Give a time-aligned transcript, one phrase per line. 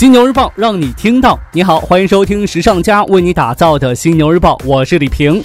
[0.00, 1.38] 犀牛日报让你听到。
[1.52, 5.44] 你好，欢迎收听时尚家为你打造的犀牛日报，我是李平。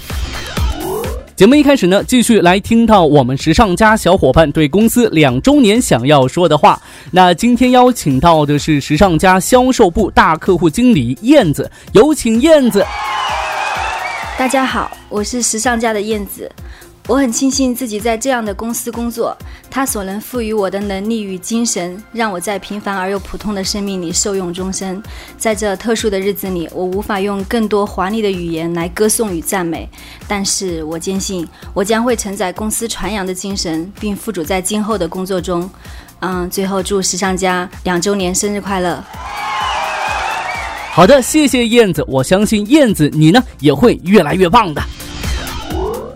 [1.36, 6.80] 节目一开始呢，继续来听到我们时尚家小伙伴对公司两周年想要说的话。
[7.10, 12.82] 那今天邀请到的是时尚家销售部大客户经理燕子，有请燕子。
[14.38, 16.50] 大家好，我是时尚家的燕子。
[17.08, 19.36] 我很庆幸自己在这样的公司工作，
[19.70, 25.00] 它所能赋予我的能力与精神，让我在平凡而又普通的生命里受用终身。
[25.38, 29.88] 在这特殊的日子里，我无法用更多华丽的语言来歌颂与赞美，
[30.26, 35.70] 但是我坚信，我将会承载公司传扬的精神，并付诸在今后的工作中。
[36.18, 39.00] 嗯，最后祝时尚家两周年生日快乐！
[40.90, 44.82] 好的，谢谢燕子，我相信燕子你呢也会越来越棒的。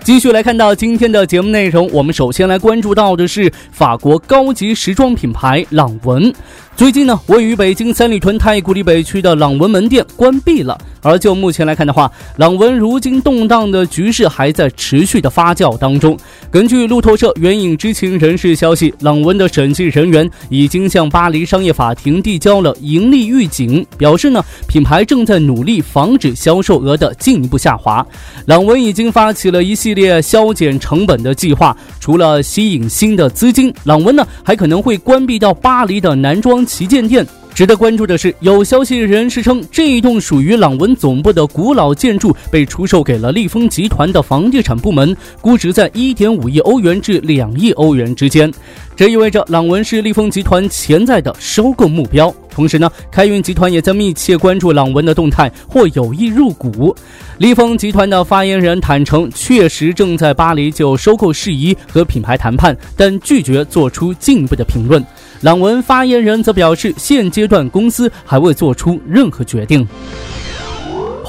[0.02, 6.32] 继续来看到今天的节目内容，我们首先来关注到的是法国高级时装品牌朗文。
[6.80, 10.78] 最近呢，位于北京三里屯太古里北区的朗文门店关闭了。
[11.02, 16.16] 而就目前来看的话，朗文如今动荡的局势还在持续的发酵当中。
[16.50, 28.06] 根据路透社援引知情人士消息，朗文的审计人员已经向巴黎商业法庭递交了盈利预警，表示呢，品牌正在努力防止销售额的进一步下滑。
[28.46, 36.66] 朗文已经发起了一系列削减成本的计划，除了吸引新的资金，朗文呢还可能会关闭到巴黎的男装。
[36.70, 37.26] 旗舰店。
[37.52, 48.50] 值得关注的是，有消息人士称，这一栋属于朗文总部的古老建筑被出售给了利丰集团的房地产部门，估值在一点五亿欧元至两亿欧元之间。
[48.96, 52.32] 这意味着朗文是利丰集团潜在的收购目标。
[52.50, 56.94] 同时呢，开运集团也在密切关注朗文的动态，或有意入股。
[57.38, 65.04] 利丰集团的发言人坦诚，确实正在巴黎就收购事宜和品牌谈判，但拒绝做出进一步的评论。
[65.40, 69.86] 朗文发言人则表示，现阶段公司还未做出任何决定。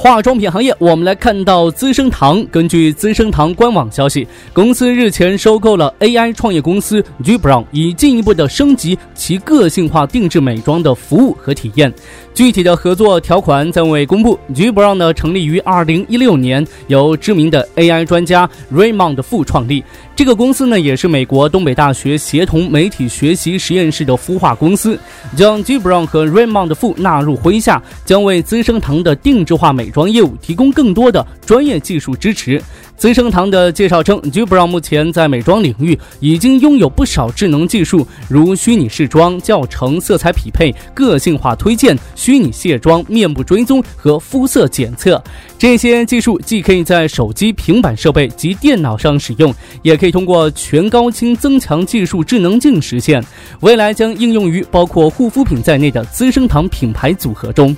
[0.02, 2.44] 化妆品行业，我们来看到资生堂。
[2.46, 11.94] 根据资生堂官网消息，公司日前收购了 AI 创业公司 Gibran，以进一步的升级其个性化定制美妆的服务和体验。
[12.34, 14.36] 具体的合作条款暂未公布。
[14.52, 19.84] Gibran 呢，成立于2016年，由知名的 AI 专家 Raymond 副创立。
[20.16, 24.98] 这个公司呢，也是美国东北大学协同媒体学习实验室的孵化公司。
[25.36, 32.60] 将 Gibran 和 Raymond 副纳入麾下，将为资生堂的定制化美妆业务提供更多的专业技术支持。
[32.96, 45.20] 资生堂的介绍称，Gibran 目前在美妆领域已经拥有不少智能技术，如虚拟试妆、教程、色彩匹配、个性化推荐、虚拟卸妆、面部追踪和肤色检测。
[45.58, 49.52] 这些技术既可以在手机、平板设备及电脑上使用，
[49.82, 53.24] 也可以通过全高清增强技术智能镜实现。
[53.60, 57.76] 未来将应用于包括护肤品在内的资生堂品牌组合中。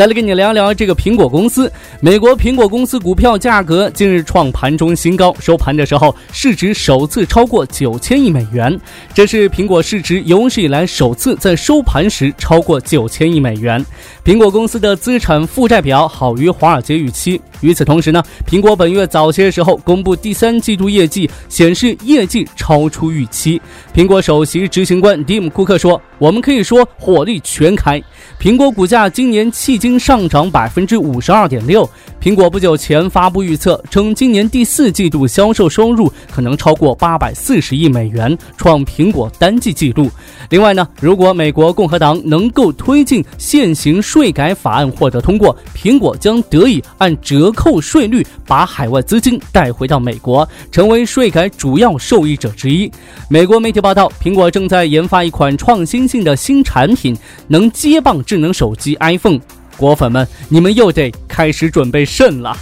[0.00, 1.70] 再来跟你聊聊这个苹果公司。
[2.00, 8.80] 美国苹果公司股票价格近日创盘中新高，收盘的时候市值首次超过九千亿美元，
[9.12, 13.84] 这是苹果市值有史以来首次在收盘时超过九千亿美元。
[14.30, 17.40] 苹果公司的资产负债表好于华尔街预期。
[17.62, 23.60] 与此同时呢，苹果本月早些时候公布第三季度业绩，显示业绩超出预期。
[23.92, 28.00] 苹果首席执行官蒂姆·库克说：“我们可以说火力全开。”
[28.40, 31.86] 苹果股价今年迄今上涨百分之五十二点六。
[32.22, 40.08] 苹果不久前发布预测称，今年第四季度销售收入可能超过八百四十亿美元，创苹果单季纪录。
[40.50, 52.92] 另外呢，如果美国共和党能够推进现行税税改法案获得通过，苹果将得以按折扣税率把海外资金带回到美国，成为税改主要受益者之一。
[53.30, 57.16] 美国媒体报道，苹果正在研发一款创新性的新产品，
[57.48, 59.40] 能接棒智能手机 iPhone。
[59.78, 62.54] 果粉们，你们又得开始准备肾了。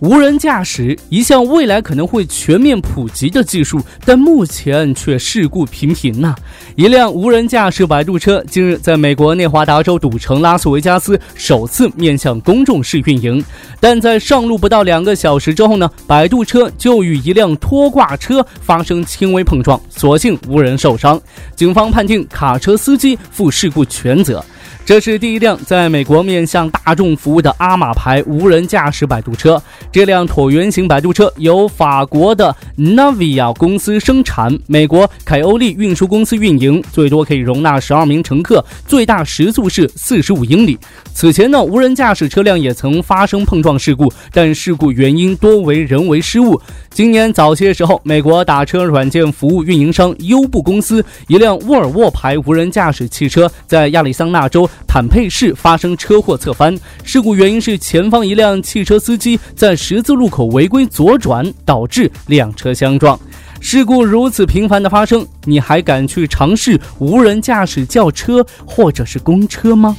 [0.00, 6.34] 无人驾驶一项未来可能会全面普及的技术，但目前却事故频频呐。
[6.74, 13.42] 一辆无人驾驶摆渡车近日在美国内华达州赌城拉斯维加斯首次面向公众试运营，
[13.80, 21.18] 但在上路不到两个小时之后呢，摆渡车就与一辆拖挂车发生轻微碰撞，所幸无人受伤。
[21.54, 24.44] 警方判定卡车司机负事故全责。
[24.86, 29.60] 这是第一辆在美国面向大众服务的阿玛牌无人驾驶摆渡车。
[29.90, 40.78] 这辆椭圆形摆渡车由法国的 Navia 公司生产，美国凯欧利运输公司运营，最多可以容纳十二名乘客，最大时速是四十五英里。
[41.12, 46.60] 此前呢，无人驾驶车辆也曾发生碰撞事故，但事故原因多为人为失误。
[46.90, 54.68] 今年早些时候，美国打车软件服务运营商优步公司一辆沃尔沃牌无人驾驶汽车在亚利桑那州。
[54.86, 63.18] 坦佩市发生车祸侧翻，事故原因是前方一辆汽车司机在十字路口违规左转，导致两车相撞。
[63.60, 69.96] 事故如此频繁的发生，你还敢去尝试无人驾驶轿车或者是公车吗？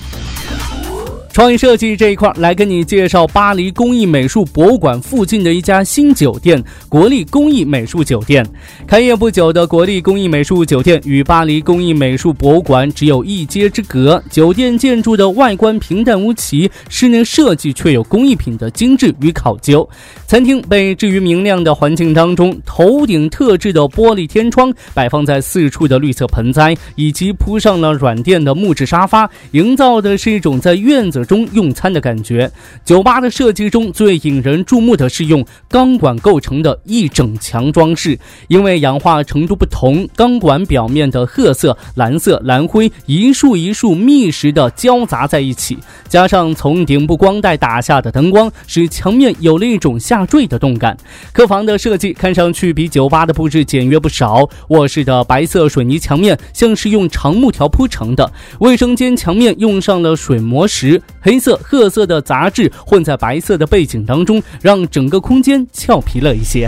[1.38, 8.44] 创意设计这一块来跟你介绍巴黎工艺美术博物馆附近的一家新酒店——国立工艺美术酒店。
[8.88, 14.20] 开业不久的国立工艺美术酒店与巴黎工艺美术博物馆只有一街之隔。
[14.32, 19.88] 酒店建筑的外观平淡无奇，室内设计却有工艺品的精致与考究。
[20.28, 31.18] 餐厅被置于明亮的环境当中，头顶特制的玻璃天窗，摆放在四处的绿色盆栽，以及铺上了软垫的木质沙发，营造的是一种在院子。
[31.28, 32.50] 中用餐的感觉。
[32.86, 45.78] 酒吧的设计中最引人注目的是用钢管构成的一整墙装饰，因为氧化程度不同，钢管表面的褐色、蓝色、蓝灰一束一束密实的交杂在一起，
[46.08, 50.98] 加上从顶部光带打下的灯光，使墙面有了一种下下坠的动感。
[51.32, 54.48] 客房的设计看上去比酒吧的布置简约不少。
[54.70, 61.00] 卧室的白色水泥墙面像是用长木条铺成的，卫生间墙面用上了水磨石。
[61.22, 66.68] 黑色、褐色的杂质混在白色的背景当中，让整个空间俏皮了一些。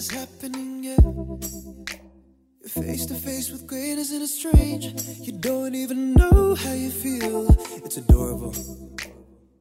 [0.00, 0.96] I see what's happening, yeah.
[2.58, 4.86] You're face to face with greatness and a strange.
[5.20, 7.54] You don't even know how you feel.
[7.84, 8.54] It's adorable.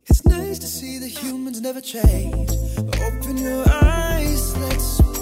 [0.06, 2.52] It's nice to see that humans never change.
[2.78, 5.19] Open your eyes, let's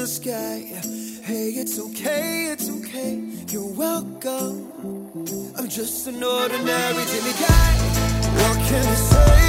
[0.00, 0.62] the sky.
[1.22, 3.22] Hey, it's okay, it's okay.
[3.48, 4.72] You're welcome.
[5.58, 7.72] I'm just an ordinary Jimmy guy.
[8.40, 9.39] What can I say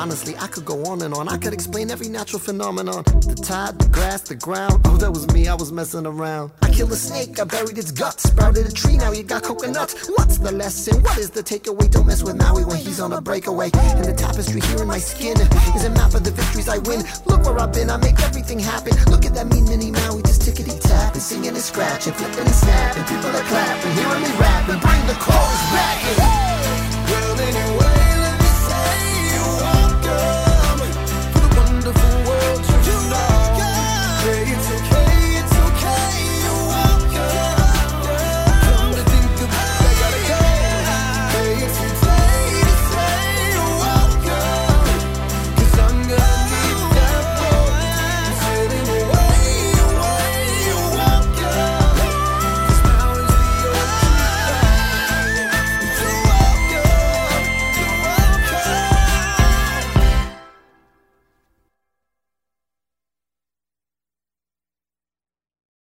[0.00, 1.28] Honestly, I could go on and on.
[1.28, 3.04] I could explain every natural phenomenon.
[3.04, 4.80] The tide, the grass, the ground.
[4.86, 6.52] Oh, that was me, I was messing around.
[6.62, 8.22] I killed a snake, I buried its guts.
[8.22, 10.08] Sprouted a tree, now you got coconuts.
[10.16, 11.02] What's the lesson?
[11.02, 11.90] What is the takeaway?
[11.90, 13.70] Don't mess with Maui when he's on a breakaway.
[13.74, 15.36] And the tapestry here in my skin
[15.76, 17.04] is a map of the victories I win.
[17.26, 18.96] Look where I've been, I make everything happen.
[19.12, 22.56] Look at that mean mini Maui, just tickety tap and singing and scratching, flipping and
[22.56, 23.04] snapping.
[23.04, 24.80] People are clapping, hearing me rapping.
[24.80, 26.00] Bring the chorus back
[26.48, 26.49] in.